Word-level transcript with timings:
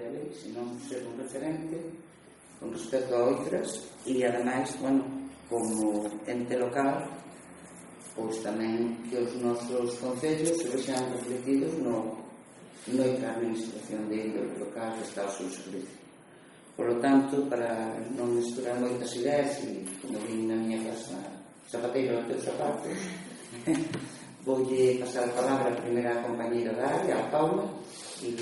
de 0.00 0.10
lei, 0.10 0.28
senón 0.32 0.78
ser 0.80 1.02
un 1.06 1.18
referente 1.18 1.76
con 2.58 2.72
respecto 2.72 3.14
a 3.14 3.24
outras 3.30 3.68
e 4.06 4.24
ademais, 4.24 4.70
bueno, 4.80 5.04
como 5.48 6.08
ente 6.26 6.56
local 6.56 7.04
pois 8.14 8.38
tamén 8.46 8.94
que 9.10 9.18
os 9.18 9.34
nosos 9.42 9.98
concellos 9.98 10.54
se 10.54 10.70
vexan 10.70 11.02
refletidos 11.10 11.74
no 11.82 12.22
na 12.86 13.30
administración 13.32 14.06
de 14.12 14.28
índole 14.28 14.54
local 14.60 14.92
que 14.94 15.04
está 15.08 15.24
ao 15.24 15.32
seu 15.32 15.48
servicio. 15.48 15.98
Por 16.76 16.92
lo 16.92 16.96
tanto, 17.00 17.42
para 17.48 17.96
non 18.12 18.38
misturar 18.38 18.76
moitas 18.78 19.14
ideas 19.18 19.62
e 19.66 19.82
como 19.98 20.20
vim 20.26 20.46
na 20.46 20.58
miña 20.58 20.90
casa 20.90 21.18
zapateiro 21.70 22.20
dos 22.22 22.26
teus 22.28 22.44
zapatos 22.44 22.98
voulle 24.46 25.00
pasar 25.00 25.24
a 25.24 25.32
palabra 25.32 25.72
a 25.72 25.80
primeira 25.80 26.20
compañera 26.20 26.76
da 26.76 26.86
área, 26.86 27.16
a 27.16 27.24
Paula 27.32 27.64
e 28.20 28.36